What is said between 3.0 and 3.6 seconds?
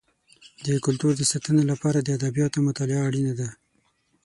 اړینه ده.